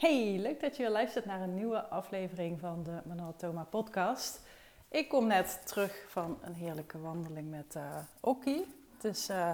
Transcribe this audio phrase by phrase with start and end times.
[0.00, 4.40] Hey, leuk dat je weer luistert naar een nieuwe aflevering van de Manuel Thoma podcast.
[4.88, 7.82] Ik kom net terug van een heerlijke wandeling met uh,
[8.20, 8.66] Okkie.
[8.94, 9.50] Het is uh,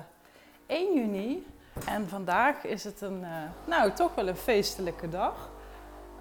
[0.66, 1.46] 1 juni
[1.86, 5.50] en vandaag is het een, uh, nou toch wel een feestelijke dag.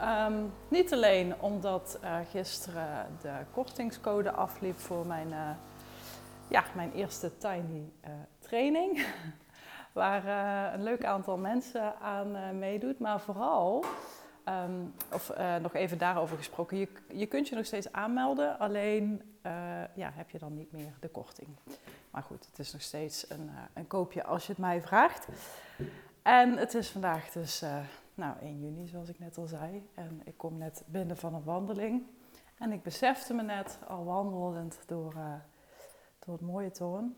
[0.01, 1.99] Um, niet alleen omdat
[2.31, 5.57] gisteren de kortingscode afliep voor mijn,
[6.47, 7.91] ja, mijn eerste tiny
[8.39, 9.05] training.
[9.95, 12.99] Waar een leuk aantal mensen aan meedoet.
[12.99, 13.85] Maar vooral,
[14.45, 15.31] um, of
[15.61, 18.59] nog even daarover gesproken, je, je kunt je nog steeds aanmelden.
[18.59, 19.21] Alleen
[19.93, 21.47] ja, heb je dan niet meer de korting.
[22.11, 25.27] Maar goed, het is nog steeds een, een koopje als je het mij vraagt.
[26.21, 27.63] En het is vandaag dus
[28.15, 29.89] nou, 1 juni, zoals ik net al zei.
[29.93, 32.03] En ik kom net binnen van een wandeling.
[32.57, 35.33] En ik besefte me net, al wandelend door, uh,
[36.19, 37.15] door het mooie toon.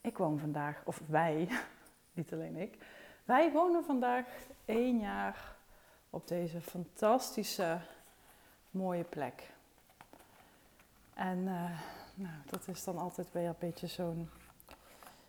[0.00, 1.48] Ik woon vandaag, of wij,
[2.12, 2.78] niet alleen ik.
[3.24, 4.26] Wij wonen vandaag
[4.64, 5.56] één jaar
[6.10, 7.80] op deze fantastische,
[8.70, 9.50] mooie plek.
[11.14, 11.80] En uh,
[12.14, 14.30] nou, dat is dan altijd weer een beetje zo'n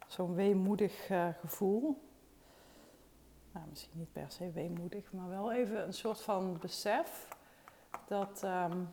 [0.08, 2.09] zo'n weemoedig uh, gevoel
[3.52, 7.28] nou, misschien niet per se weemoedig, maar wel even een soort van besef
[8.08, 8.90] dat, um,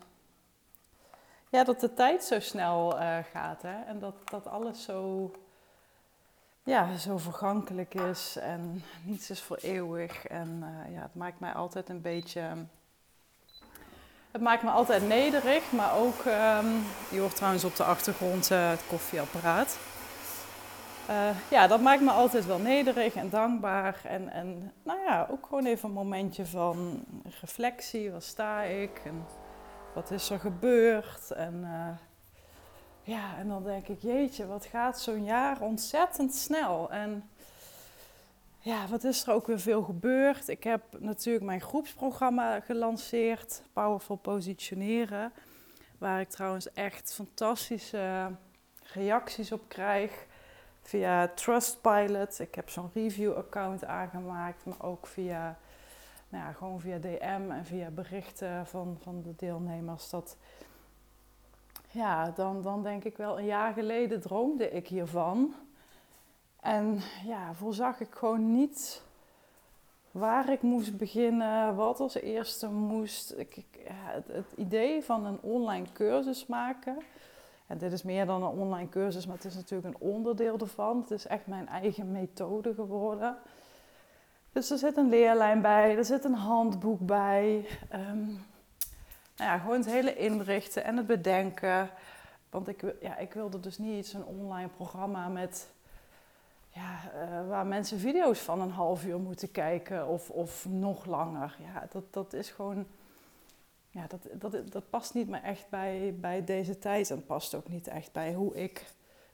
[1.49, 3.83] ja, dat de tijd zo snel uh, gaat hè?
[3.83, 5.31] en dat, dat alles zo,
[6.69, 10.27] ja, zo vergankelijk is en niets is voor eeuwig.
[10.27, 12.41] En uh, ja, het maakt mij altijd een beetje.
[14.31, 18.69] Het maakt me altijd nederig, maar ook, um, je hoort trouwens op de achtergrond uh,
[18.69, 19.77] het koffieapparaat.
[21.09, 24.01] Uh, ja, dat maakt me altijd wel nederig en dankbaar.
[24.03, 27.03] En, en nou ja, ook gewoon even een momentje van
[27.39, 28.11] reflectie.
[28.11, 29.01] Waar sta ik?
[29.05, 29.25] En
[29.93, 31.31] wat is er gebeurd?
[31.31, 31.65] En
[33.09, 36.91] ja, en dan denk ik, jeetje, wat gaat zo'n jaar ontzettend snel.
[36.91, 37.29] En
[38.59, 40.47] ja, wat is er ook weer veel gebeurd?
[40.47, 45.33] Ik heb natuurlijk mijn groepsprogramma gelanceerd, Powerful Positioneren.
[45.97, 48.31] Waar ik trouwens echt fantastische
[48.93, 50.25] reacties op krijg
[50.81, 52.39] via Trustpilot.
[52.39, 55.57] Ik heb zo'n review-account aangemaakt, maar ook via,
[56.29, 60.09] nou ja, gewoon via DM en via berichten van, van de deelnemers.
[60.09, 60.37] Dat,
[61.91, 65.53] ja, dan, dan denk ik wel, een jaar geleden droomde ik hiervan.
[66.59, 69.03] En ja, voorzag ik gewoon niet
[70.11, 73.33] waar ik moest beginnen, wat als eerste moest.
[73.37, 76.97] Ik, het, het idee van een online cursus maken
[77.69, 80.99] en dit is meer dan een online cursus, maar het is natuurlijk een onderdeel ervan.
[81.01, 83.37] Het is echt mijn eigen methode geworden.
[84.51, 87.65] Dus er zit een leerlijn bij, er zit een handboek bij.
[87.93, 88.45] Um,
[89.39, 91.89] nou ja, gewoon het hele inrichten en het bedenken.
[92.49, 95.67] Want ik, ja, ik wilde dus niet zo'n online programma met,
[96.69, 101.57] ja, uh, waar mensen video's van een half uur moeten kijken of, of nog langer.
[101.73, 102.85] Ja, dat, dat is gewoon
[103.91, 107.09] ja, dat, dat, dat past niet meer echt bij, bij deze tijd.
[107.09, 108.85] En past ook niet echt bij hoe ik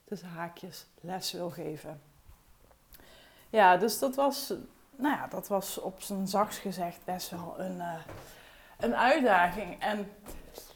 [0.04, 2.00] tussen haakjes les wil geven.
[3.50, 4.52] Ja, dus dat was,
[4.96, 7.94] nou ja, dat was op zijn zachts gezegd best wel een, uh,
[8.76, 9.80] een uitdaging.
[9.80, 10.08] En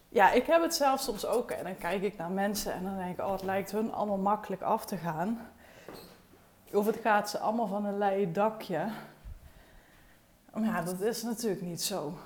[0.08, 1.50] ja, ik heb het zelf soms ook.
[1.50, 4.18] En dan kijk ik naar mensen en dan denk ik, oh, het lijkt hun allemaal
[4.18, 5.48] makkelijk af te gaan.
[6.72, 8.88] Of het gaat ze allemaal van een leien dakje.
[10.52, 12.18] Maar ja, dat is natuurlijk niet zo.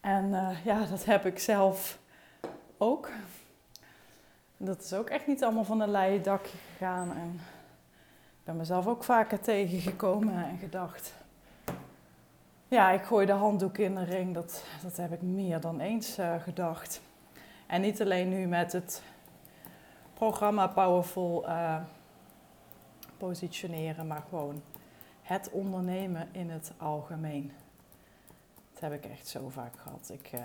[0.00, 1.98] En uh, ja, dat heb ik zelf
[2.78, 3.08] ook.
[4.56, 7.16] Dat is ook echt niet allemaal van een leien dakje gegaan.
[7.16, 7.40] En
[8.20, 11.12] ik ben mezelf ook vaker tegengekomen en gedacht...
[12.70, 14.34] Ja, ik gooi de handdoek in de ring.
[14.34, 17.00] Dat, dat heb ik meer dan eens uh, gedacht.
[17.66, 19.02] En niet alleen nu met het
[20.14, 21.80] programma Powerful uh,
[23.16, 24.62] positioneren, maar gewoon
[25.22, 27.52] het ondernemen in het algemeen.
[28.72, 30.10] Dat heb ik echt zo vaak gehad.
[30.12, 30.40] Ik, uh,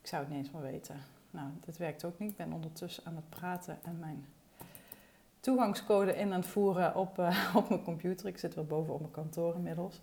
[0.00, 0.96] ik zou het niet eens meer weten.
[1.30, 2.30] Nou, dit werkt ook niet.
[2.30, 4.26] Ik ben ondertussen aan het praten en mijn
[5.40, 7.18] toegangscode in aan het voeren op,
[7.54, 8.26] op mijn computer.
[8.26, 10.00] Ik zit weer boven op mijn kantoor inmiddels.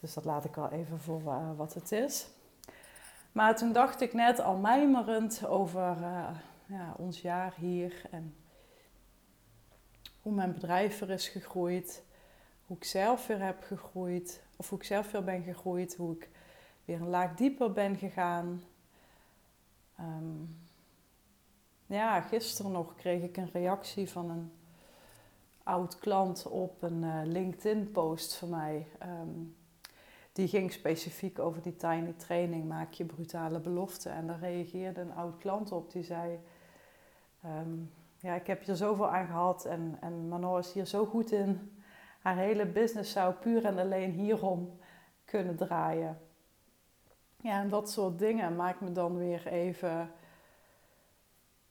[0.00, 2.28] Dus dat laat ik al even voor uh, wat het is.
[3.32, 5.96] Maar toen dacht ik net al mijmerend over
[6.66, 8.34] ja, ons jaar hier en
[10.22, 12.04] hoe mijn bedrijf er is gegroeid
[12.66, 16.30] hoe ik zelf weer heb gegroeid, of hoe ik zelf weer ben gegroeid, hoe ik
[16.84, 18.62] weer een laag dieper ben gegaan.
[20.00, 20.58] Um,
[21.86, 24.52] ja, gisteren nog kreeg ik een reactie van een
[25.62, 28.86] oud klant op een uh, LinkedIn-post van mij.
[29.02, 29.56] Um,
[30.36, 34.12] die ging specifiek over die tiny training, maak je brutale beloften.
[34.12, 36.38] En daar reageerde een oud klant op die zei...
[37.44, 41.72] Um, ja, ik heb hier zoveel aan gehad en, en is hier zo goed in
[42.20, 44.78] haar hele business zou puur en alleen hierom
[45.24, 46.18] kunnen draaien.
[47.40, 50.10] Ja, en dat soort dingen maakt me dan weer even.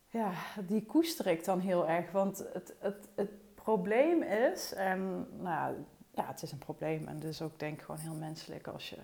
[0.07, 0.31] Ja,
[0.67, 2.11] die koester ik dan heel erg.
[2.11, 5.75] Want het, het, het probleem is, en nou
[6.15, 8.97] ja, het is een probleem en dus ook denk ik gewoon heel menselijk als je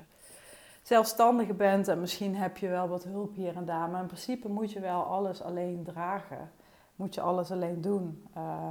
[0.81, 4.47] zelfstandige bent en misschien heb je wel wat hulp hier en daar, maar in principe
[4.47, 6.51] moet je wel alles alleen dragen.
[6.95, 8.27] Moet je alles alleen doen.
[8.37, 8.69] Uh,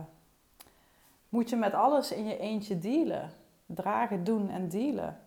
[1.28, 3.32] moet je met alles in je eentje dealen.
[3.66, 5.20] Dragen, doen en dealen.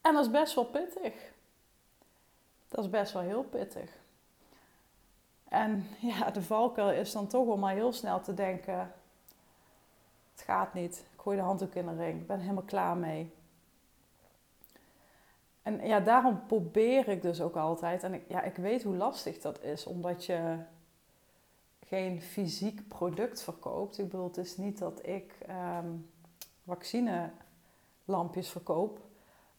[0.00, 1.32] En dat is best wel pittig.
[2.68, 3.90] Dat is best wel heel pittig.
[5.48, 8.92] En ja, de valkuil is dan toch om maar heel snel te denken:
[10.32, 11.04] het gaat niet.
[11.26, 12.20] Gooi de handdoek in de ring.
[12.20, 13.34] Ik ben helemaal klaar mee.
[15.62, 18.02] En ja, daarom probeer ik dus ook altijd.
[18.02, 20.58] En ik, ja, ik weet hoe lastig dat is, omdat je
[21.80, 23.98] geen fysiek product verkoopt.
[23.98, 25.38] Ik bedoel, het is niet dat ik
[25.78, 26.10] um,
[26.64, 29.00] vaccinelampjes verkoop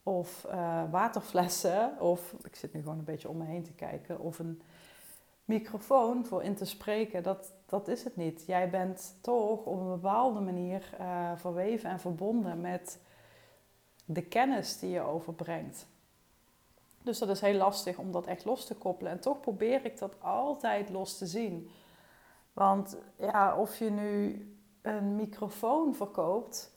[0.04, 4.20] of uh, waterflessen of ik zit nu gewoon een beetje om me heen te kijken
[4.20, 4.62] of een
[5.48, 7.24] microfoon voor in te spreken.
[7.24, 8.44] Dat, dat is het niet.
[8.46, 13.00] Jij bent toch op een bepaalde manier uh, verweven en verbonden met
[14.06, 15.88] de kennis die je overbrengt.
[17.04, 19.12] Dus dat is heel lastig om dat echt los te koppelen.
[19.12, 21.70] En toch probeer ik dat altijd los te zien.
[22.54, 24.46] Want ja, of je nu
[24.82, 26.72] een microfoon verkoopt,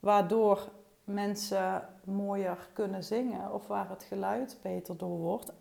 [0.00, 0.68] waardoor
[1.04, 5.52] mensen mooier kunnen zingen of waar het geluid beter door wordt.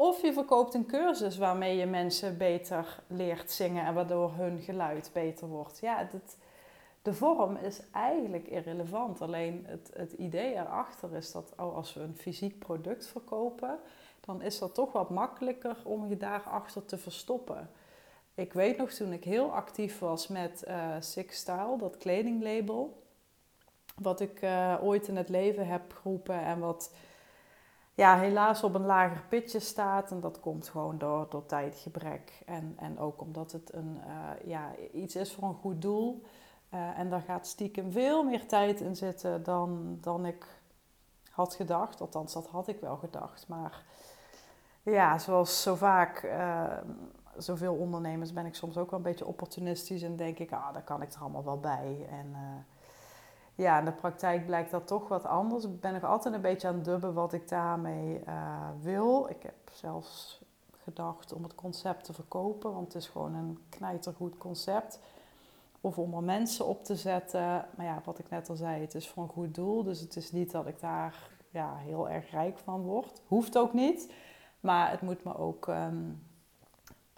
[0.00, 5.10] Of je verkoopt een cursus waarmee je mensen beter leert zingen en waardoor hun geluid
[5.12, 5.78] beter wordt.
[5.80, 6.36] Ja, het,
[7.02, 9.20] de vorm is eigenlijk irrelevant.
[9.20, 13.78] Alleen het, het idee erachter is dat als we een fysiek product verkopen,
[14.20, 17.70] dan is dat toch wat makkelijker om je daarachter te verstoppen.
[18.34, 23.02] Ik weet nog toen ik heel actief was met uh, Six Style, dat kledinglabel.
[23.96, 26.92] Wat ik uh, ooit in het leven heb geroepen en wat
[27.94, 30.10] ja, helaas op een lager pitje staat.
[30.10, 32.42] En dat komt gewoon door, door tijdgebrek.
[32.46, 36.22] En, en ook omdat het een, uh, ja, iets is voor een goed doel.
[36.70, 40.46] en daar gaat stiekem veel meer tijd in zitten dan, dan ik
[41.30, 42.00] had gedacht.
[42.00, 43.48] Althans, dat had ik wel gedacht.
[43.48, 43.84] Maar
[44.82, 46.24] ja, zoals zo vaak
[47.36, 50.82] zoveel ondernemers ben ik soms ook wel een beetje opportunistisch en denk ik, ah, daar
[50.82, 52.06] kan ik er allemaal wel bij.
[52.10, 52.38] En uh,
[53.54, 55.64] ja, in de praktijk blijkt dat toch wat anders.
[55.64, 59.28] Ik ben nog altijd een beetje aan het dubben wat ik daarmee uh, wil.
[59.28, 60.40] Ik heb zelfs
[60.82, 65.00] gedacht om het concept te verkopen, want het is gewoon een knijtergoed concept.
[65.80, 67.66] Of om er mensen op te zetten.
[67.76, 69.82] Maar ja, wat ik net al zei, het is voor een goed doel.
[69.82, 73.22] Dus het is niet dat ik daar ja, heel erg rijk van word.
[73.26, 74.12] Hoeft ook niet.
[74.60, 76.22] Maar het moet me ook um,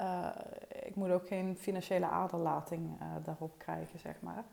[0.00, 0.28] uh,
[0.82, 4.44] ik moet ook geen financiële aderlating uh, daarop krijgen, zeg maar.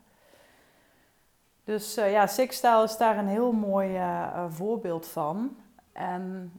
[1.64, 4.00] Dus uh, ja, Sixstyle is daar een heel mooi
[4.48, 5.56] voorbeeld van.
[5.92, 6.52] En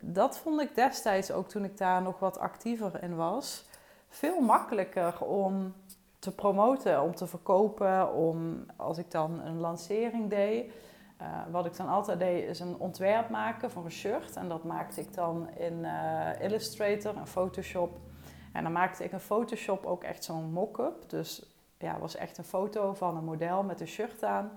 [0.00, 3.66] dat vond ik destijds, ook toen ik daar nog wat actiever in was,
[4.08, 5.74] veel makkelijker om
[6.18, 10.72] te promoten, om te verkopen, om als ik dan een lancering deed
[11.50, 14.36] wat ik dan altijd deed is een ontwerp maken voor een shirt.
[14.36, 15.86] En dat maakte ik dan in
[16.40, 17.98] Illustrator en Photoshop.
[18.52, 21.10] En dan maakte ik in Photoshop ook echt zo'n mock-up.
[21.10, 24.50] Dus ja, was echt een foto van een model met een shirt aan.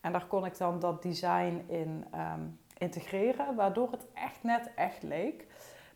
[0.00, 5.02] En daar kon ik dan dat design in um, integreren, waardoor het echt net echt
[5.02, 5.46] leek.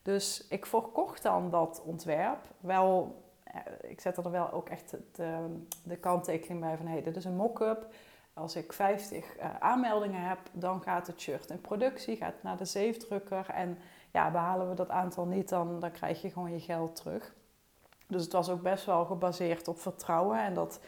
[0.02, 2.44] Dus ik verkocht dan dat ontwerp.
[2.60, 6.86] Wel, eh, ik zette er wel ook echt de, de kanttekening bij van...
[6.86, 7.86] hé, hey, dit is een mock-up
[8.34, 12.56] als ik 50 uh, eh, aanmeldingen heb, dan gaat het shirt in productie, gaat naar
[12.56, 13.46] de zeefdrukker.
[13.48, 13.78] En
[14.12, 17.34] ja, behalen we dat aantal niet, dan, dan krijg je gewoon je geld terug.
[18.12, 20.38] Dus het was ook best wel gebaseerd op vertrouwen.
[20.38, 20.80] En dat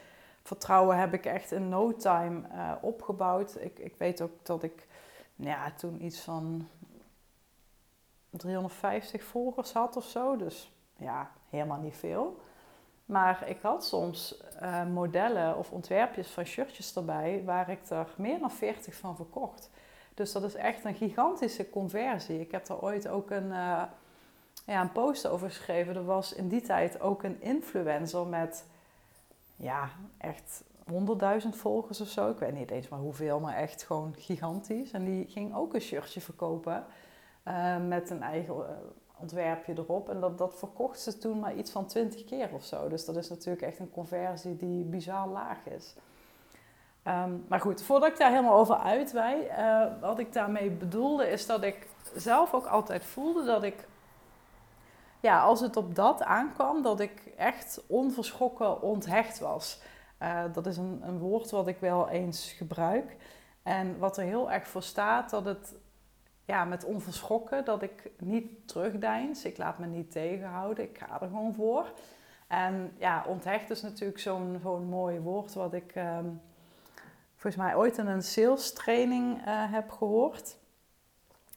[0.42, 3.56] vertrouwen heb ik echt in no time uh, opgebouwd.
[3.60, 4.86] Ik, ik weet ook dat ik
[5.36, 6.68] ja, toen iets van
[8.30, 10.36] 350 volgers had of zo.
[10.36, 12.40] Dus ja, helemaal niet veel.
[13.04, 18.38] Maar ik had soms uh, modellen of ontwerpjes van shirtjes erbij waar ik er meer
[18.38, 19.70] dan 40 van verkocht.
[20.14, 22.40] Dus dat is echt een gigantische conversie.
[22.40, 23.82] Ik heb er ooit ook een, uh,
[24.64, 25.96] ja, een post over geschreven.
[25.96, 28.66] Er was in die tijd ook een influencer met
[29.56, 30.64] ja, echt
[31.42, 32.30] 100.000 volgers of zo.
[32.30, 34.90] Ik weet niet eens maar hoeveel, maar echt gewoon gigantisch.
[34.90, 36.84] En die ging ook een shirtje verkopen
[37.44, 38.54] uh, met een eigen
[39.18, 40.08] ontwerpje erop.
[40.08, 42.88] En dat, dat verkocht ze toen maar iets van 20 keer of zo.
[42.88, 45.94] Dus dat is natuurlijk echt een conversie die bizar laag is.
[47.02, 51.46] Ehm, maar goed, voordat ik daar helemaal over uitwij, uh, wat ik daarmee bedoelde is
[51.46, 53.86] dat ik zelf ook altijd voelde dat ik,
[55.24, 59.80] ja, als het op dat aankwam, dat ik echt onverschrokken onthecht was.
[60.22, 63.16] Uh, dat is een, een woord wat ik wel eens gebruik.
[63.62, 65.74] En wat er heel erg voor staat, dat het
[66.44, 69.44] ja, met onverschrokken, dat ik niet terugdeins.
[69.44, 71.92] Ik laat me niet tegenhouden, ik ga er gewoon voor.
[72.46, 76.28] En ja, onthecht is natuurlijk zo'n zo'n mooi woord wat ik ehm,
[77.34, 80.56] volgens mij ooit in een sales training uh, heb gehoord.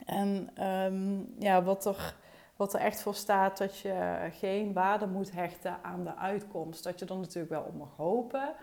[0.05, 2.15] En um, ja, wat er,
[2.57, 6.83] wat er echt voor staat, dat je geen waarde moet hechten aan de uitkomst.
[6.83, 8.55] Dat je er natuurlijk wel op mag hopen.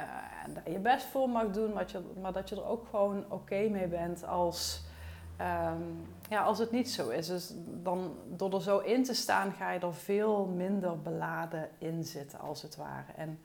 [0.00, 1.72] Uh, en dat je best voor mag doen,
[2.20, 4.84] maar, dat je er ook gewoon oké mee bent als,
[5.40, 7.26] um, ja, als het niet zo is.
[7.26, 12.04] Dus dan, door er zo in te staan, ga je er veel minder beladen in
[12.04, 13.12] zitten, als het ware.
[13.16, 13.42] En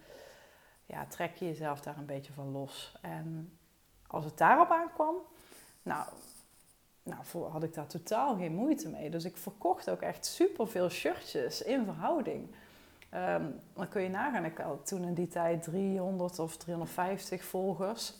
[0.85, 2.97] ja, trek je jezelf daar een beetje van los.
[3.01, 3.57] En
[4.07, 5.15] als het daarop aankwam,
[5.81, 6.05] nou,
[7.09, 9.09] nou, had ik daar totaal geen moeite mee.
[9.09, 12.47] Dus ik verkocht ook echt superveel shirtjes in verhouding.
[13.13, 18.13] Um, dan kun je nagaan, ik had toen in die tijd 300 of 350 volgers.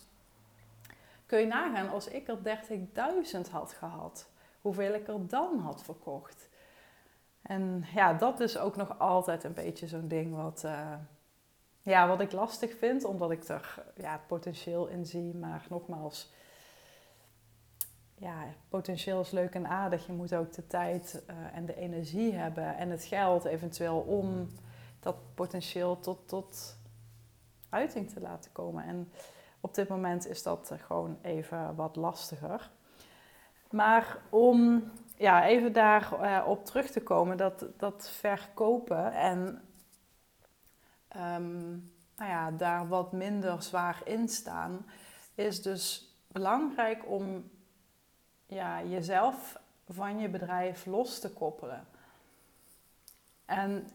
[1.26, 2.38] Kun je nagaan, als ik er
[3.46, 4.30] 30.000 had gehad,
[4.62, 6.50] hoeveel ik er dan had verkocht.
[7.42, 10.94] En ja, dat is ook nog altijd een beetje zo'n ding wat, uh,
[11.82, 15.36] ja, wat ik lastig vind, omdat ik er ja, het potentieel in zie.
[15.36, 16.32] Maar nogmaals,
[18.20, 20.06] ja, potentieel is leuk en aardig.
[20.06, 24.48] Je moet ook de tijd uh, en de energie hebben en het geld eventueel om
[25.00, 26.78] dat potentieel tot, tot
[27.70, 28.84] uiting te laten komen.
[28.84, 29.12] En
[29.60, 32.72] op dit moment is dat gewoon even wat lastiger.
[33.70, 34.84] Maar om
[35.18, 39.62] ja, even daarop uh, op terug te komen, dat, dat verkopen en
[41.18, 44.86] um, nou ja, daar wat minder zwaar in staan,
[45.36, 47.50] is dus belangrijk om
[48.50, 51.88] ja, jezelf van je bedrijf los te koppelen.
[53.46, 53.88] En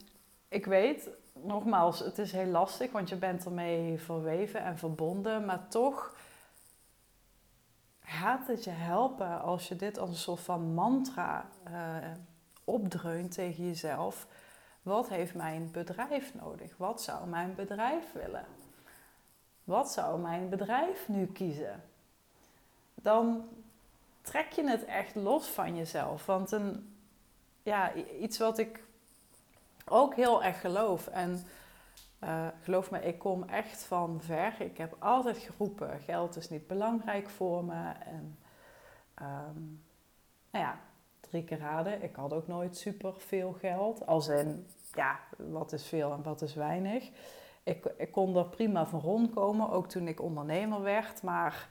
[0.49, 5.69] ik weet, nogmaals, het is heel lastig, want je bent ermee verweven en verbonden, maar
[5.69, 6.17] toch
[8.01, 11.97] gaat het je helpen als je dit als een soort van mantra uh,
[12.65, 14.27] opdreunt tegen jezelf.
[14.83, 16.77] Wat heeft mijn bedrijf nodig?
[16.77, 18.47] Wat zou mijn bedrijf willen?
[19.65, 21.83] Wat zou mijn bedrijf nu kiezen?
[22.95, 23.49] Dan
[24.25, 26.27] trek je het echt los van jezelf.
[26.27, 26.97] Want een,
[27.63, 28.83] ja, iets wat ik
[29.85, 31.07] ook heel erg geloof.
[31.07, 31.47] En
[32.25, 34.55] uh, geloof me, ik kom echt van ver.
[34.59, 37.93] Ik heb altijd geroepen: geld is niet belangrijk voor me.
[38.05, 38.39] En
[39.23, 39.85] um,
[40.51, 40.79] nou ja,
[41.21, 42.03] drie keer raden.
[42.03, 44.07] Ik had ook nooit super veel geld.
[44.07, 47.11] Als in, ja, wat is veel en wat is weinig.
[47.63, 51.23] Ik, ik kon er prima van rondkomen, ook toen ik ondernemer werd.
[51.23, 51.69] Maar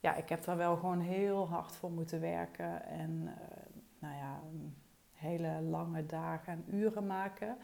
[0.00, 2.84] ja, ik heb daar wel gewoon heel hard voor moeten werken.
[2.84, 3.32] En uh,
[3.98, 4.40] nou ja,
[5.12, 7.56] hele lange dagen en uren maken.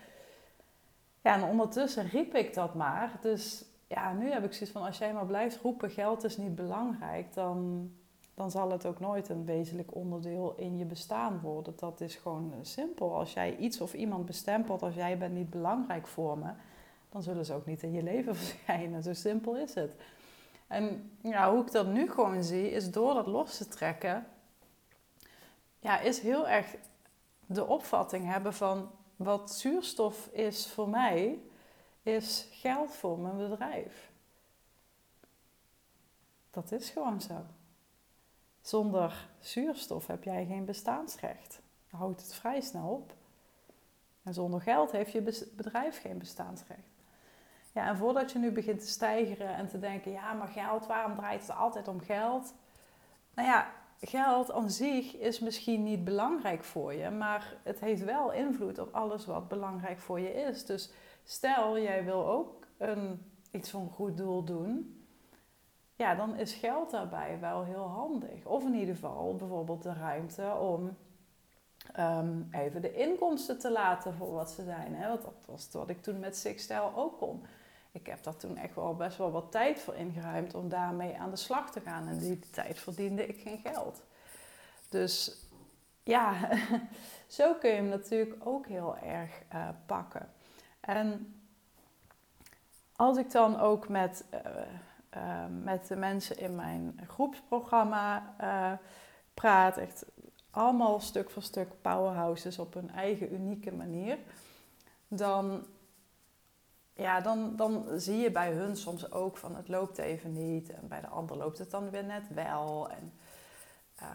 [1.21, 3.13] Ja, en ondertussen riep ik dat maar.
[3.21, 6.55] Dus ja, nu heb ik zoiets van, als jij maar blijft roepen, geld is niet
[6.55, 7.91] belangrijk, dan,
[8.35, 11.75] dan zal het ook nooit een wezenlijk onderdeel in je bestaan worden.
[11.77, 13.15] Dat is gewoon simpel.
[13.15, 16.51] Als jij iets of iemand bestempelt als jij bent niet belangrijk voor me,
[17.09, 19.03] dan zullen ze ook niet in je leven verschijnen.
[19.03, 19.95] Zo simpel is het.
[20.67, 24.27] En ja, hoe ik dat nu gewoon zie, is door dat los te trekken,
[25.79, 26.75] ja, is heel erg
[27.47, 31.41] de opvatting hebben van wat zuurstof is voor mij,
[32.03, 34.11] is geld voor mijn bedrijf.
[36.51, 37.45] Dat is gewoon zo.
[38.61, 41.61] Zonder zuurstof heb jij geen bestaansrecht.
[41.91, 43.15] Dan houdt het vrij snel op.
[44.23, 46.96] En zonder geld heeft je bedrijf geen bestaansrecht.
[47.77, 51.15] Ja, en voordat je nu begint te stijgeren en te denken, ja, maar geld, waarom
[51.15, 52.55] draait het altijd om geld?
[53.35, 58.33] Nou ja, geld aan zich is misschien niet belangrijk voor je, maar het heeft wel
[58.33, 60.65] invloed op alles wat belangrijk voor je is.
[60.67, 60.93] Dus
[61.25, 65.05] stel, jij wil ook een, iets van een goed doel doen,
[65.95, 68.45] ja, dan is geld daarbij wel heel handig.
[68.45, 70.97] Of in ieder geval bijvoorbeeld de ruimte om
[71.99, 74.95] um, even de inkomsten te laten voor wat ze zijn.
[74.95, 75.09] Hè?
[75.09, 77.45] Want dat was wat ik toen met Sixstyle ook kon
[77.97, 81.31] ik heb daar toen echt wel best wel wat tijd voor ingeruimd om daarmee aan
[81.31, 82.09] de slag te gaan.
[82.09, 84.03] En die tijd verdiende ik geen geld.
[84.89, 85.37] Dus
[86.03, 86.51] ja,
[87.27, 90.29] zo kun je hem natuurlijk ook heel erg uh, pakken.
[90.81, 91.35] En
[92.97, 94.41] als ik dan ook met, uh,
[95.17, 98.35] uh, met de mensen in mijn groepsprogramma
[99.35, 100.05] praat, echt
[100.51, 104.19] allemaal stuk voor stuk powerhouses op hun eigen unieke manier,
[105.09, 105.67] dan
[106.97, 110.71] ja, dan, dan zie je bij hun soms ook van het loopt even niet.
[110.71, 112.91] En bij de ander loopt het dan weer net wel.
[112.91, 113.13] En
[114.03, 114.09] uh,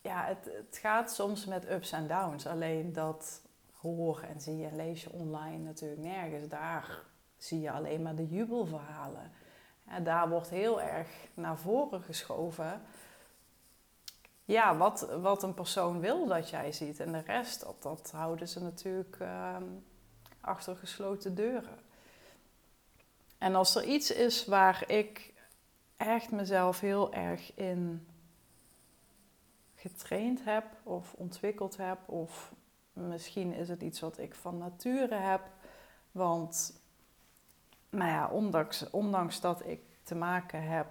[0.00, 2.46] ja, het, het gaat soms met ups en downs.
[2.46, 3.42] Alleen dat
[3.80, 6.48] hoor en zie en lees je online natuurlijk nergens.
[6.48, 7.02] Daar
[7.36, 9.32] zie je alleen maar de jubelverhalen.
[9.84, 12.82] En daar wordt heel erg naar voren geschoven.
[14.44, 17.00] Ja, wat, wat een persoon wil dat jij ziet.
[17.00, 19.64] En de rest, dat, dat houden ze natuurlijk ehm,
[20.40, 21.78] achter gesloten deuren.
[23.38, 25.32] En als er iets is waar ik
[25.96, 28.06] echt mezelf heel erg in
[29.74, 32.52] getraind heb of ontwikkeld heb, of
[32.92, 35.40] misschien is het iets wat ik van nature heb.
[36.12, 36.80] Want,
[37.90, 40.86] nou ja, ondanks, ondanks dat ik te maken heb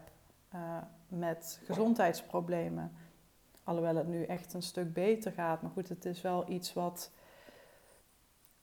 [0.55, 0.77] uh,
[1.07, 2.95] met gezondheidsproblemen,
[3.63, 7.11] alhoewel het nu echt een stuk beter gaat, maar goed, het is wel iets wat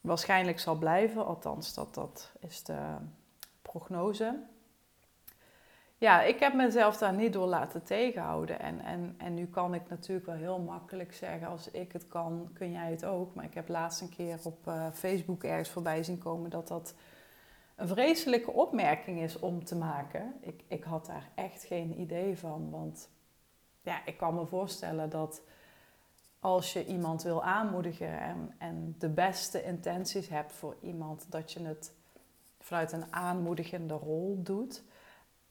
[0.07, 2.95] waarschijnlijk zal blijven, althans, dat, dat is de
[3.61, 4.39] prognose.
[5.99, 8.59] Ja, ik heb mezelf daar niet door laten tegenhouden.
[8.59, 12.49] En, en, en nu kan ik natuurlijk wel heel makkelijk zeggen, als ik het kan,
[12.53, 13.35] kun jij het ook.
[13.35, 16.95] Maar ik heb laatst een keer op uh, Facebook ergens voorbij zien komen dat dat
[17.75, 20.33] een vreselijke opmerking is om te maken.
[20.41, 22.69] Ik, ik had daar echt geen idee van.
[22.71, 23.09] Want
[23.81, 25.41] ja, ik kan me voorstellen dat
[26.39, 31.59] als je iemand wil aanmoedigen en, en de beste intenties hebt voor iemand, dat je
[31.59, 31.93] het
[32.59, 34.83] vanuit een aanmoedigende rol doet.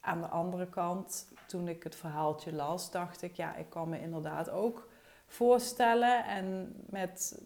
[0.00, 4.00] Aan de andere kant, toen ik het verhaaltje las, dacht ik, ja, ik kan me
[4.00, 4.88] inderdaad ook
[5.26, 6.24] voorstellen.
[6.24, 7.42] En met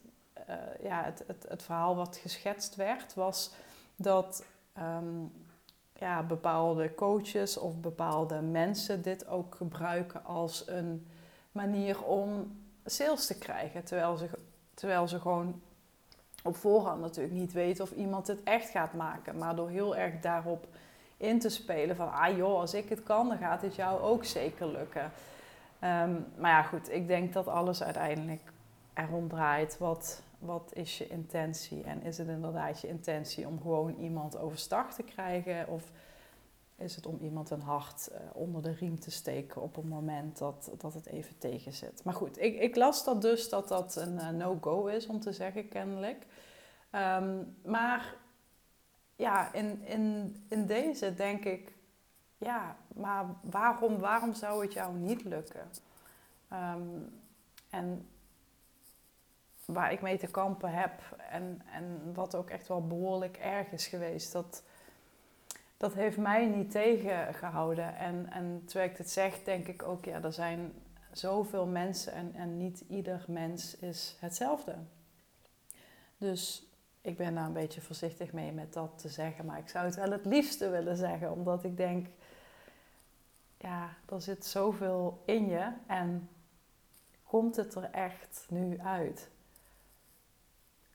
[0.49, 3.53] uh, ja, het, het, het, verhaal wat geschetst werd, was
[3.97, 4.47] dat
[4.79, 5.33] um,
[5.93, 11.07] ja, bepaalde coaches of bepaalde mensen dit ook gebruiken als een
[11.53, 13.85] manier om sales te krijgen.
[13.85, 14.29] Terwijl ze,
[14.75, 15.61] terwijl ze gewoon
[16.43, 19.39] op voorhand natuurlijk niet weten of iemand het echt gaat maken.
[19.39, 20.67] Maar door heel erg daarop
[21.17, 24.25] in te spelen van, ah joh, als ik het kan, dan gaat het jou ook
[24.25, 25.13] zeker lukken.
[25.85, 28.53] Um, maar ja, goed, ik denk dat alles uiteindelijk
[28.95, 29.79] erom draait.
[29.79, 31.83] Wat, wat is je intentie?
[31.83, 35.69] En is het inderdaad je intentie om gewoon iemand overstag te krijgen?
[35.69, 35.91] Of
[36.81, 40.39] is het om iemand een hart uh, onder de riem te steken op een moment
[40.39, 42.05] dat, dat het even tegen zit?
[42.05, 45.33] Maar goed, ik, ik las dat dus dat dat een uh, no-go is om te
[45.33, 46.27] zeggen, kennelijk.
[46.93, 48.15] Um, maar
[49.17, 51.73] ja, in, in, in deze denk ik,
[52.39, 55.69] ja, maar waarom, waarom zou het jou niet lukken?
[56.53, 57.13] Um,
[57.71, 58.09] en
[59.65, 63.87] waar ik mee te kampen heb en, en wat ook echt wel behoorlijk erg is
[63.87, 64.63] geweest, dat,
[65.81, 67.97] dat heeft mij niet tegengehouden.
[67.97, 70.73] En, en terwijl ik het zeg, denk ik ook, ja, er zijn
[71.13, 74.75] zoveel mensen en, en niet ieder mens is hetzelfde.
[76.19, 76.67] Dus
[77.01, 79.97] ik ben daar een beetje voorzichtig mee met dat te zeggen, maar ik zou het
[79.97, 82.07] wel het liefste willen zeggen, omdat ik denk,
[83.57, 86.29] ja, er zit zoveel in je en
[87.23, 89.29] komt het er echt nu uit?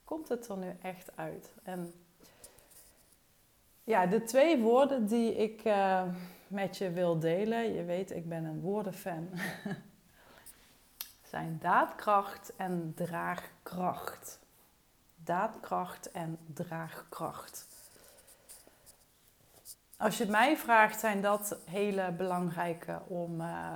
[0.04, 1.52] Komt het er nu echt uit?
[1.64, 1.94] En
[3.86, 6.04] ja, de twee woorden die ik uh,
[6.48, 9.30] met je wil delen, je weet, ik ben een woordenfan,
[11.32, 14.40] zijn daadkracht en draagkracht
[15.26, 17.68] daadkracht en draagkracht.
[19.98, 23.74] Als je het mij vraagt, zijn dat hele belangrijke om, uh,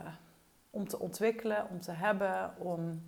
[0.70, 3.04] om te ontwikkelen, om te hebben, om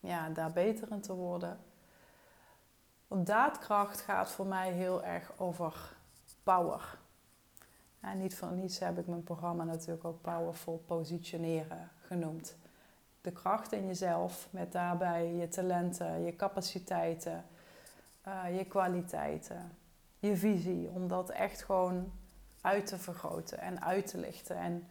[0.00, 1.58] ja, daar beter in te worden.
[3.08, 5.96] Want daadkracht gaat voor mij heel erg over
[6.42, 6.98] power.
[8.00, 12.56] En niet voor niets heb ik mijn programma natuurlijk ook Powerful Positioneren genoemd
[13.26, 17.44] de kracht in jezelf, met daarbij je talenten, je capaciteiten,
[18.28, 19.76] uh, je kwaliteiten,
[20.18, 22.12] je visie, om dat echt gewoon
[22.60, 24.56] uit te vergroten en uit te lichten.
[24.56, 24.88] En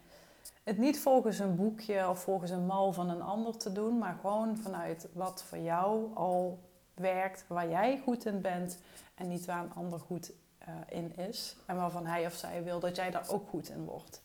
[0.63, 4.17] het niet volgens een boekje of volgens een mal van een ander te doen, maar
[4.21, 6.59] gewoon vanuit wat voor jou al
[6.95, 8.79] werkt, waar jij goed in bent
[9.15, 10.31] en niet waar een ander goed
[10.67, 13.85] uh, in is en waarvan hij of zij wil dat jij daar ook goed in
[13.85, 14.21] wordt.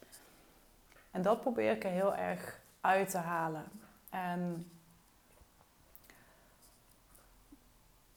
[1.10, 3.64] En dat probeer ik er heel erg uit te halen.
[4.10, 4.70] En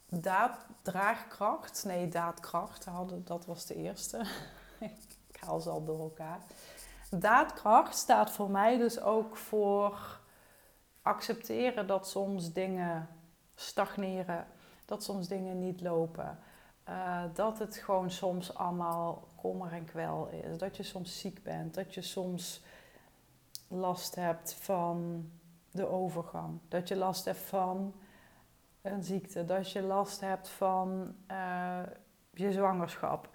[0.10, 2.88] daad, draagkracht, nee, daadkracht,
[3.24, 4.26] dat was de eerste.
[4.80, 6.40] ik haal ze al door elkaar.
[7.10, 10.20] Daadkracht staat voor mij dus ook voor
[11.02, 13.10] accepteren dat soms dingen
[13.56, 14.46] stagneren,
[14.86, 16.40] dat soms dingen niet lopen.
[16.90, 20.58] Uh, dat het gewoon soms allemaal kommer en kwel is.
[20.58, 22.62] Dat je soms ziek bent, dat je soms
[23.68, 25.30] last hebt van
[25.72, 26.60] de overgang.
[26.68, 27.94] Dat je last hebt van
[28.82, 29.46] een ziekte.
[29.46, 31.80] Dat je last hebt van uh,
[32.34, 33.30] je zwangerschap.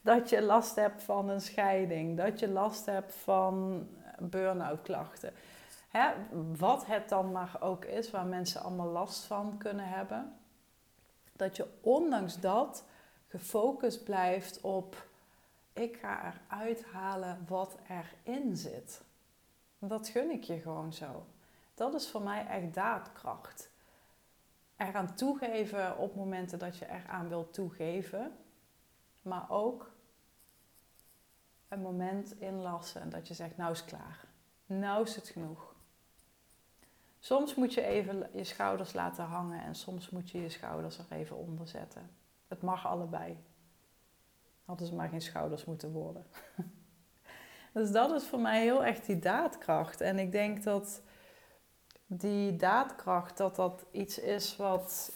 [0.00, 2.16] Dat je last hebt van een scheiding.
[2.16, 3.86] Dat je last hebt van
[4.18, 5.32] burn-out klachten.
[6.56, 10.36] Wat het dan maar ook is, waar mensen allemaal last van kunnen hebben.
[11.32, 12.84] Dat je ondanks dat
[13.26, 15.06] gefocust blijft op
[15.74, 19.02] ik ga eruit halen wat erin zit.
[19.78, 21.26] Dat gun ik je gewoon zo.
[21.74, 23.70] Dat is voor mij echt daadkracht.
[24.76, 28.36] Eraan toegeven op momenten dat je eraan wilt toegeven.
[29.22, 29.92] Maar ook
[31.68, 34.24] een moment inlassen dat je zegt, nou is klaar.
[34.66, 35.73] Nou is het genoeg.
[37.24, 41.04] Soms moet je even je schouders laten hangen en soms moet je je schouders er
[41.08, 42.10] even onder zetten.
[42.48, 43.38] Het mag allebei.
[44.64, 46.26] Hadden ze maar geen schouders moeten worden.
[47.72, 50.00] dus dat is voor mij heel echt die daadkracht.
[50.00, 51.02] En ik denk dat
[52.06, 55.12] die daadkracht, dat dat iets is wat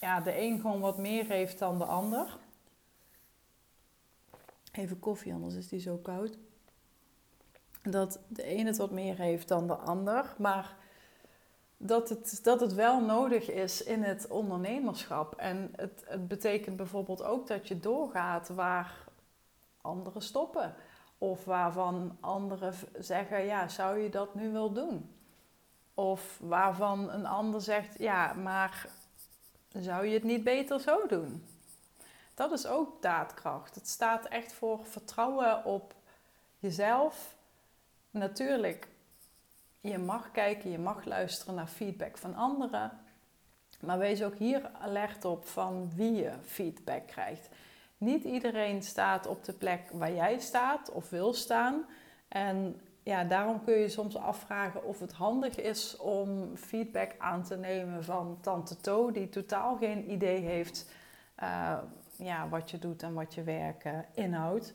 [0.00, 2.38] ja, de een gewoon wat meer heeft dan de ander.
[4.72, 6.38] Even koffie, anders is die zo koud.
[7.82, 10.34] Dat de een het wat meer heeft dan de ander.
[10.38, 10.82] Maar
[11.76, 15.34] dat het, dat het wel nodig is in het ondernemerschap.
[15.34, 19.04] En het, het betekent bijvoorbeeld ook dat je doorgaat waar
[19.80, 20.74] anderen stoppen.
[21.18, 25.10] Of waarvan anderen zeggen, ja, zou je dat nu wel doen?
[25.94, 28.88] Of waarvan een ander zegt, ja, maar
[29.68, 31.46] zou je het niet beter zo doen?
[32.34, 33.74] Dat is ook daadkracht.
[33.74, 35.94] Het staat echt voor vertrouwen op
[36.58, 37.36] jezelf.
[38.10, 38.88] Natuurlijk
[39.90, 42.90] je mag kijken, je mag luisteren naar feedback van anderen.
[43.80, 47.48] Maar wees ook hier alert op van wie je feedback krijgt.
[47.98, 51.86] Niet iedereen staat op de plek waar jij staat of wil staan.
[52.28, 57.56] En ja, daarom kun je soms afvragen of het handig is om feedback aan te
[57.56, 60.90] nemen van tante To, die totaal geen idee heeft
[61.42, 61.78] uh,
[62.16, 64.74] ja, wat je doet en wat je werk inhoudt.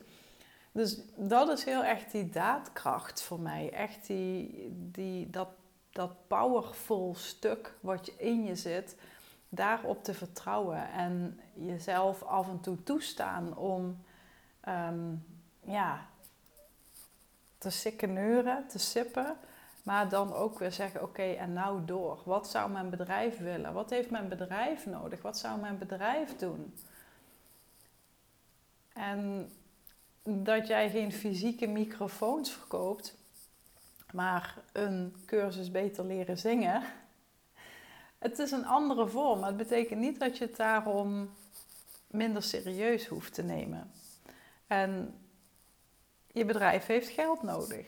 [0.72, 3.72] Dus dat is heel echt die daadkracht voor mij.
[3.72, 5.48] Echt die, die, dat,
[5.92, 8.96] dat powerful stuk wat je in je zit,
[9.48, 10.90] daarop te vertrouwen.
[10.90, 14.04] En jezelf af en toe toestaan om
[14.60, 15.14] ehm,
[15.60, 16.06] ja,
[17.58, 19.36] te sikkeneuren, te sippen.
[19.82, 22.22] Maar dan ook weer zeggen, oké, en nou door.
[22.24, 23.72] Wat zou mijn bedrijf willen?
[23.72, 25.22] Wat heeft mijn bedrijf nodig?
[25.22, 26.74] Wat zou mijn bedrijf doen?
[28.92, 29.50] En
[30.22, 33.16] dat jij geen fysieke microfoons verkoopt,
[34.12, 36.82] maar een cursus beter leren zingen.
[38.18, 41.30] Het is een andere vorm, maar het betekent niet dat je het daarom
[42.06, 43.92] minder serieus hoeft te nemen.
[44.66, 45.20] En
[46.26, 47.86] je bedrijf heeft geld nodig.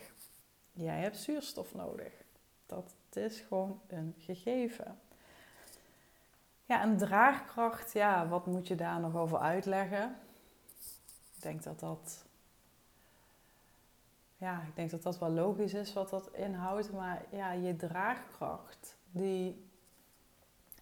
[0.73, 2.13] Jij hebt zuurstof nodig.
[2.67, 5.01] Dat is gewoon een gegeven.
[6.65, 10.17] Ja, een draagkracht, ja, wat moet je daar nog over uitleggen?
[11.43, 12.25] Denk dat dat.
[14.37, 16.93] Ja, ik denk dat dat wel logisch is wat dat inhoudt.
[16.93, 19.71] Maar ja, je draagkracht, die,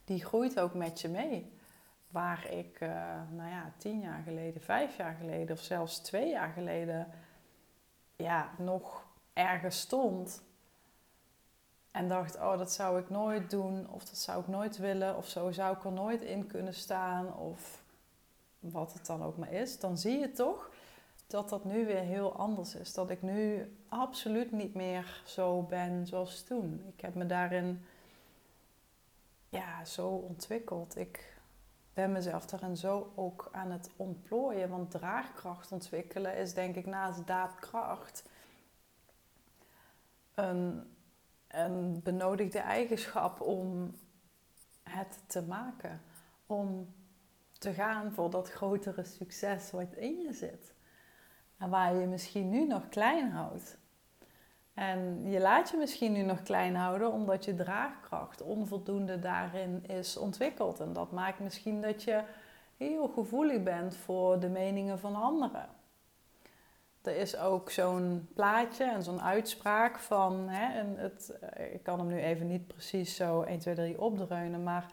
[0.04, 1.58] die groeit ook met je mee.
[2.08, 2.88] Waar ik, uh,
[3.30, 7.10] nou ja, tien jaar geleden, vijf jaar geleden of zelfs twee jaar geleden,
[8.16, 10.42] ja, nog ergens stond.
[11.90, 15.26] En dacht, oh, dat zou ik nooit doen, of dat zou ik nooit willen, of
[15.26, 17.79] zo zou ik er nooit in kunnen staan, of
[18.60, 20.70] wat het dan ook maar is, dan zie je toch
[21.26, 22.92] dat dat nu weer heel anders is.
[22.92, 26.84] Dat ik nu absoluut niet meer zo ben zoals toen.
[26.94, 27.84] Ik heb me daarin
[29.48, 30.96] ja, zo ontwikkeld.
[30.96, 31.38] Ik
[31.94, 34.68] ben mezelf daarin zo ook aan het ontplooien.
[34.68, 38.24] Want draagkracht ontwikkelen is denk ik naast daadkracht
[40.34, 40.90] een,
[41.48, 43.94] een benodigde eigenschap om
[44.82, 46.02] het te maken.
[46.46, 46.94] Om
[47.60, 50.74] te gaan voor dat grotere succes wat in je zit.
[51.58, 53.78] En waar je je misschien nu nog klein houdt.
[54.74, 60.16] En je laat je misschien nu nog klein houden omdat je draagkracht onvoldoende daarin is
[60.16, 60.80] ontwikkeld.
[60.80, 62.22] En dat maakt misschien dat je
[62.76, 65.68] heel gevoelig bent voor de meningen van anderen.
[67.02, 72.08] Er is ook zo'n plaatje en zo'n uitspraak van, hè, het, eh, ik kan hem
[72.08, 74.86] nu even niet precies zo 1, 2, 3 opdreunen, maar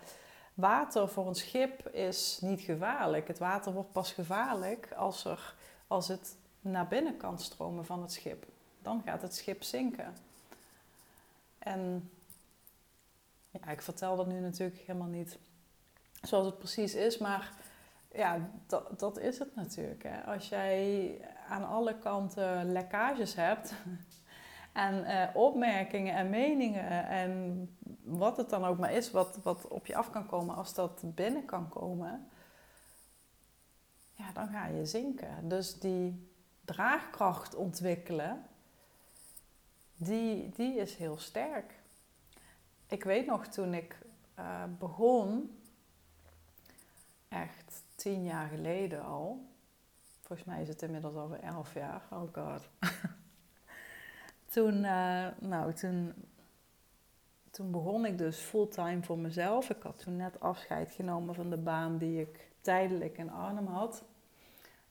[0.57, 3.27] water voor een schip is niet gevaarlijk.
[3.27, 5.55] Het water wordt pas gevaarlijk als, er,
[5.87, 8.45] als het naar binnen kan stromen van het schip.
[8.81, 10.15] Dan gaat het schip zinken.
[11.59, 12.11] En
[13.49, 15.37] ja, ik vertel dat nu natuurlijk helemaal niet
[16.21, 17.51] zoals het precies is, maar
[18.11, 20.03] ja, dat, dat is het natuurlijk.
[20.03, 20.23] Hè.
[20.23, 21.11] Als jij
[21.47, 23.73] aan alle kanten lekkages hebt,
[24.77, 27.69] en uh, opmerkingen en meningen en
[28.03, 31.01] wat het dan ook maar is wat, wat op je af kan komen als dat
[31.15, 32.29] binnen kan komen,
[34.13, 35.49] ja, dan ga je zinken.
[35.49, 36.31] Dus die
[36.65, 38.45] draagkracht ontwikkelen,
[39.95, 41.73] die, die is heel sterk.
[42.87, 43.97] Ik weet nog toen ik
[44.39, 45.59] uh, begon,
[47.27, 49.45] echt tien jaar geleden al,
[50.21, 52.01] volgens mij is het inmiddels alweer elf jaar.
[52.11, 52.69] Oh god.
[54.57, 56.13] toen, uh, nou, toen,
[57.51, 59.69] toen begon ik dus fulltime voor mezelf.
[59.69, 64.03] Ik had toen net afscheid genomen van de baan die ik tijdelijk in Arnhem had.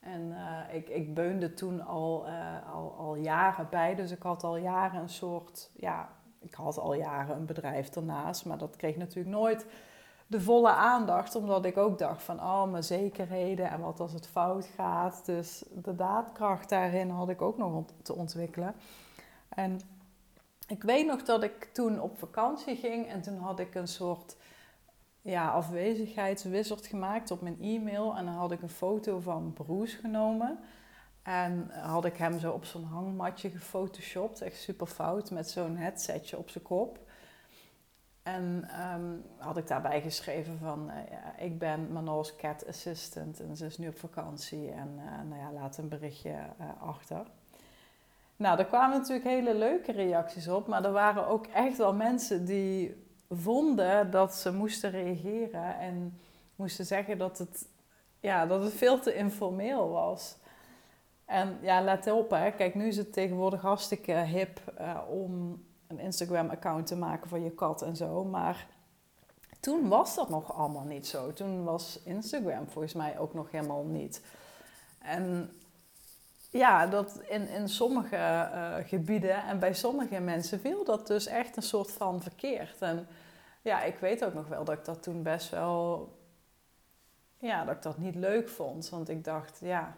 [0.00, 3.94] En uh, ik, ik beunde toen al, uh, al, al jaren bij.
[3.94, 8.44] Dus ik had al jaren een soort, ja, ik had al jaren een bedrijf ernaast.
[8.44, 9.66] Maar dat kreeg natuurlijk nooit
[10.26, 11.35] de volle aandacht.
[11.35, 15.24] Omdat ik ook dacht van, oh, mijn zekerheden en wat als het fout gaat.
[15.24, 18.74] Dus de daadkracht daarin had ik ook nog te ontwikkelen.
[19.48, 19.80] En
[20.68, 24.37] ik weet nog dat ik toen op vakantie ging en toen had ik een soort
[25.22, 28.16] ja, afwezigheidswizard gemaakt op mijn e-mail.
[28.16, 30.59] En dan had ik een foto van Bruce genomen.
[31.22, 36.38] En had ik hem zo op zo'n hangmatje gefotoshopt, echt super fout, met zo'n headsetje
[36.38, 36.98] op zijn kop.
[38.22, 43.56] En um, had ik daarbij geschreven van, uh, ja, ik ben Manol's cat assistant en
[43.56, 47.26] ze is nu op vakantie en uh, nou ja, laat een berichtje uh, achter.
[48.37, 52.44] Nou, er kwamen natuurlijk hele leuke reacties op, maar er waren ook echt wel mensen
[52.44, 56.20] die vonden dat ze moesten reageren en
[56.57, 57.68] moesten zeggen dat het,
[58.20, 60.37] ja, dat het veel te informeel was.
[61.25, 62.51] En ja, let op, hè.
[62.51, 67.51] kijk, nu is het tegenwoordig hartstikke hip uh, om een Instagram-account te maken voor je
[67.51, 68.25] kat en zo.
[68.25, 68.66] Maar
[69.61, 71.33] toen was dat nog allemaal niet zo.
[71.33, 74.22] Toen was Instagram volgens mij ook nog helemaal niet.
[74.99, 75.51] En
[76.57, 81.57] ja, dat in, in sommige uh, gebieden en bij sommige mensen viel dat dus echt
[81.57, 82.81] een soort van verkeerd.
[82.81, 83.07] En
[83.62, 86.09] ja, ik weet ook nog wel dat ik dat toen best wel,
[87.38, 88.88] ja, dat ik dat niet leuk vond.
[88.88, 89.95] Want ik dacht, ja,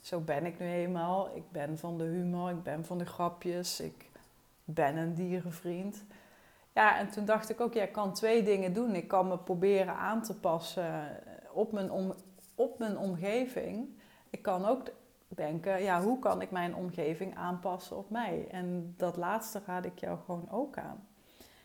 [0.00, 1.30] zo ben ik nu eenmaal.
[1.34, 4.10] Ik ben van de humor, ik ben van de grapjes, ik
[4.64, 6.04] ben een dierenvriend.
[6.72, 8.94] Ja, en toen dacht ik ook, ja, ik kan twee dingen doen.
[8.94, 11.20] Ik kan me proberen aan te passen
[11.52, 12.14] op mijn, om,
[12.54, 13.88] op mijn omgeving.
[14.30, 14.88] Ik kan ook
[15.28, 18.46] denken, ja, hoe kan ik mijn omgeving aanpassen op mij?
[18.50, 21.06] En dat laatste raad ik jou gewoon ook aan.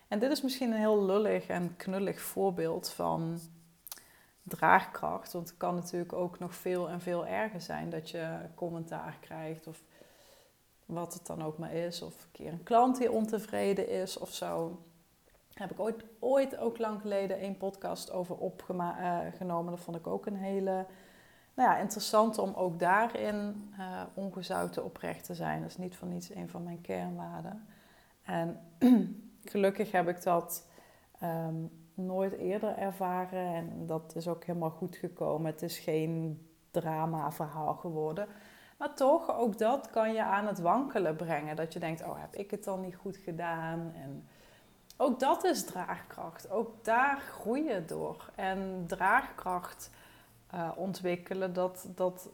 [0.07, 3.39] En dit is misschien een heel lullig en knullig voorbeeld van
[4.43, 5.33] draagkracht.
[5.33, 9.67] Want het kan natuurlijk ook nog veel en veel erger zijn dat je commentaar krijgt
[9.67, 9.83] of
[10.85, 12.01] wat het dan ook maar is.
[12.01, 14.81] Of een keer een klant die ontevreden is of zo.
[15.53, 19.65] Heb ik ooit, ooit ook lang geleden een podcast over opgenomen.
[19.65, 20.85] Uh, dat vond ik ook een hele
[21.53, 25.61] nou ja, interessant om ook daarin uh, ongezouten oprecht te zijn.
[25.61, 27.67] Dat is niet voor niets een van mijn kernwaarden.
[28.23, 28.59] En
[29.51, 30.67] gelukkig heb ik dat
[31.23, 35.51] um, nooit eerder ervaren en dat is ook helemaal goed gekomen.
[35.51, 38.27] Het is geen drama-verhaal geworden.
[38.77, 41.55] Maar toch, ook dat kan je aan het wankelen brengen.
[41.55, 43.91] Dat je denkt, oh, heb ik het dan niet goed gedaan?
[43.95, 44.27] En
[44.97, 46.49] ook dat is draagkracht.
[46.49, 48.31] Ook daar groei je door.
[48.35, 49.89] En draagkracht
[50.53, 52.29] uh, ontwikkelen, dat, dat,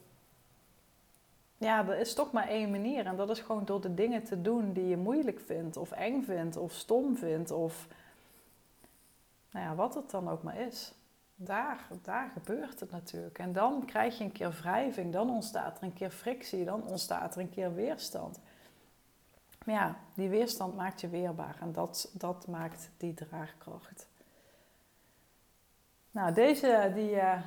[1.57, 3.05] ja, dat is toch maar één manier.
[3.05, 6.23] En dat is gewoon door de dingen te doen die je moeilijk vindt, of eng
[6.23, 7.87] vindt, of stom vindt, of
[9.51, 10.93] nou ja, wat het dan ook maar is.
[11.35, 13.39] Daar, daar gebeurt het natuurlijk.
[13.39, 17.35] En dan krijg je een keer wrijving, dan ontstaat er een keer frictie, dan ontstaat
[17.35, 18.39] er een keer weerstand.
[19.65, 24.07] Maar ja, die weerstand maakt je weerbaar en dat, dat maakt die draagkracht.
[26.11, 27.41] Nou, deze die, uh,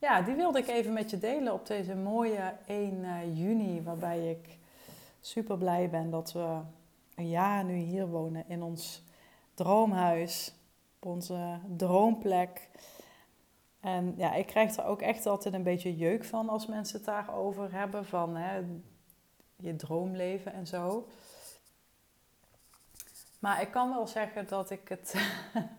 [0.00, 4.30] ja, die wilde ik even met je delen op deze mooie 1 uh, juni, waarbij
[4.30, 4.58] ik
[5.20, 6.60] super blij ben dat we
[7.14, 9.02] een jaar nu hier wonen in ons
[9.54, 10.54] droomhuis,
[10.98, 12.68] op onze droomplek.
[13.80, 17.06] En ja, ik krijg er ook echt altijd een beetje jeuk van als mensen het
[17.06, 18.60] daarover hebben, van hè,
[19.56, 21.08] je droomleven en zo.
[23.38, 25.14] Maar ik kan wel zeggen dat ik het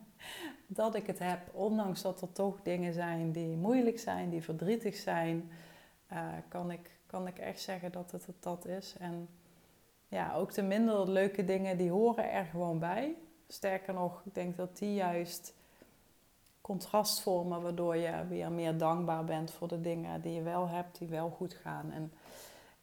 [0.74, 4.96] dat ik het heb, ondanks dat er toch dingen zijn die moeilijk zijn, die verdrietig
[4.96, 5.52] zijn,
[6.14, 8.96] uh, kan, ik, kan ik echt zeggen dat het, dat is.
[9.00, 9.30] En
[10.08, 13.16] ja, ook de minder leuke dingen, die horen er gewoon bij.
[13.48, 15.54] Sterker nog, ik denk dat die juist
[16.62, 20.98] contrast vormen, waardoor je weer meer dankbaar bent voor de dingen die je wel hebt,
[20.98, 21.92] die wel goed gaan.
[21.92, 22.14] En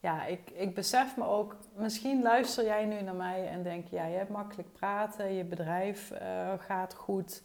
[0.01, 4.05] ja, ik, ik besef me ook, misschien luister jij nu naar mij en denk, ja,
[4.07, 7.43] je hebt makkelijk praten, je bedrijf uh, gaat goed.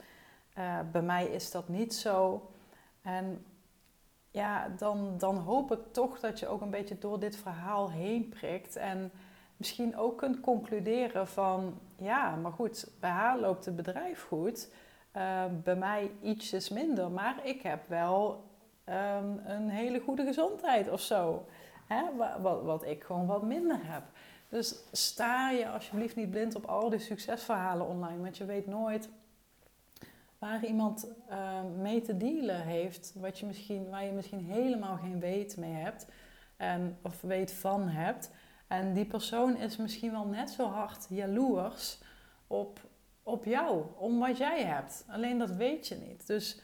[0.57, 2.49] Uh, bij mij is dat niet zo.
[3.01, 3.45] En
[4.31, 8.29] ja, dan, dan hoop ik toch dat je ook een beetje door dit verhaal heen
[8.29, 8.75] prikt.
[8.75, 9.11] En
[9.57, 14.69] misschien ook kunt concluderen van, ja, maar goed, bij haar loopt het bedrijf goed.
[15.17, 18.43] Uh, bij mij ietsjes minder, maar ik heb wel
[18.89, 21.45] um, een hele goede gezondheid of zo.
[21.87, 22.03] Hè?
[22.41, 24.03] Wat, wat ik gewoon wat minder heb.
[24.49, 29.09] Dus sta je alsjeblieft niet blind op al die succesverhalen online, want je weet nooit
[30.43, 35.19] waar iemand uh, mee te dealen heeft, wat je misschien, waar je misschien helemaal geen
[35.19, 36.08] weet mee hebt.
[36.58, 38.32] en, of weet van hebt.
[38.67, 41.99] En die persoon is misschien wel net zo hard jaloers
[42.47, 42.79] op,
[43.23, 45.06] op jou, om wat jij hebt.
[45.08, 46.27] Alleen dat weet je niet.
[46.27, 46.62] Dus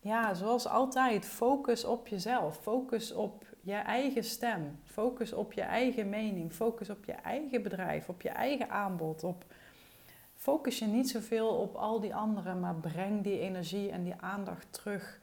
[0.00, 2.56] ja, zoals altijd, focus op jezelf.
[2.56, 4.80] Focus op je eigen stem.
[4.84, 6.52] Focus op je eigen mening.
[6.52, 9.24] Focus op je eigen bedrijf, op je eigen aanbod.
[9.24, 9.44] Op,
[10.36, 14.72] focus je niet zoveel op al die anderen, maar breng die energie en die aandacht
[14.72, 15.18] terug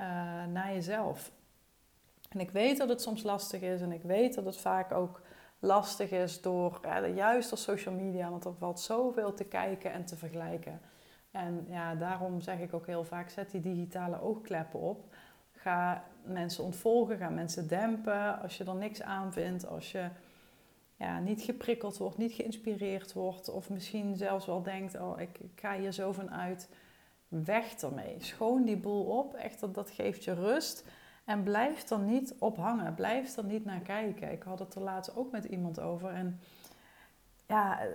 [0.00, 0.04] uh,
[0.44, 1.30] naar jezelf.
[2.28, 5.20] En ik weet dat het soms lastig is en ik weet dat het vaak ook
[5.58, 10.04] lastig is door ja, juist op social media, want er valt zoveel te kijken en
[10.04, 10.80] te vergelijken.
[11.30, 15.14] En ja, daarom zeg ik ook heel vaak: zet die digitale oogkleppen op.
[15.52, 20.08] Ga mensen ontvolgen, ga mensen dempen als je er niks aan vindt, als je
[20.96, 25.60] ja, niet geprikkeld wordt, niet geïnspireerd wordt, of misschien zelfs wel denkt: oh, ik, ik
[25.60, 26.68] ga hier zo van uit.
[27.28, 28.16] Weg ermee.
[28.18, 29.34] Schoon die boel op.
[29.34, 30.84] Echt, dat, dat geeft je rust.
[31.24, 32.94] En blijf er niet op hangen.
[32.94, 34.32] Blijf er niet naar kijken.
[34.32, 36.10] Ik had het er laatst ook met iemand over.
[36.10, 36.40] En
[37.46, 37.86] ja,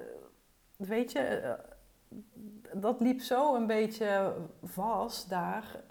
[0.77, 1.53] weet je, eh,
[2.73, 5.83] dat liep zo een beetje vast daar.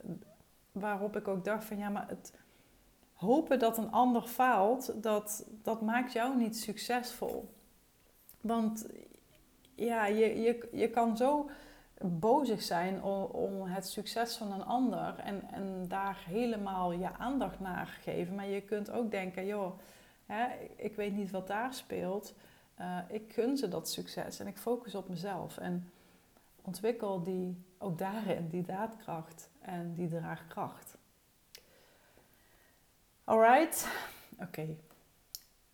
[0.72, 2.32] Waarop ik ook dacht van ja, maar het
[3.18, 7.54] hopen dat een ander faalt, dat, dat maakt jou niet succesvol.
[8.40, 8.86] Want
[9.74, 11.50] ja, je, je, je kan zo
[12.00, 17.60] bozig zijn om, om, het succes van een ander en, en daar helemaal je aandacht
[17.60, 18.34] naar geven.
[18.34, 19.78] Maar je kunt ook denken, joh,
[20.26, 22.34] hè, ik weet niet wat daar speelt.
[22.80, 25.56] Uh, ik gun ze dat succes en ik focus op mezelf.
[25.56, 25.90] En
[26.62, 30.97] ontwikkel die, ook daarin die daadkracht en die draagkracht.
[33.28, 33.88] Alright,
[34.38, 34.76] oké.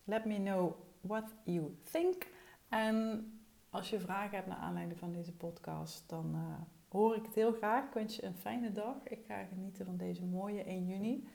[0.05, 2.27] Let me know what you think.
[2.69, 3.29] En
[3.71, 7.53] als je vragen hebt naar aanleiding van deze podcast, dan uh, hoor ik het heel
[7.53, 7.85] graag.
[7.85, 8.97] Ik wens je een fijne dag.
[9.05, 11.29] Ik ga genieten van deze mooie 1 juni.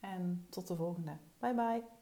[0.00, 1.16] En tot de volgende.
[1.38, 1.94] Bye bye.